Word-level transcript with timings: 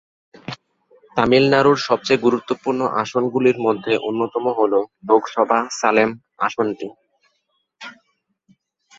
তামিলনাড়ুর 1.17 1.77
সবচেয়ে 1.87 2.23
গুরুত্বপূর্ণ 2.25 2.81
আসনগুলির 3.01 3.57
মধ্যে 3.65 3.93
অন্যতম 4.07 4.45
হল 4.59 4.73
লোকসভা 5.07 5.59
সালেম 5.79 6.09
আসনটি। 6.39 6.87